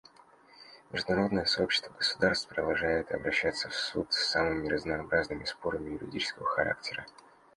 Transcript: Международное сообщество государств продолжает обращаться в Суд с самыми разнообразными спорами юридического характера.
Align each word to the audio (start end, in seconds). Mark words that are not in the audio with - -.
Международное 0.91 1.45
сообщество 1.45 1.93
государств 1.93 2.47
продолжает 2.47 3.11
обращаться 3.11 3.69
в 3.69 3.75
Суд 3.75 4.11
с 4.11 4.31
самыми 4.31 4.67
разнообразными 4.67 5.45
спорами 5.45 5.91
юридического 5.91 6.47
характера. 6.47 7.05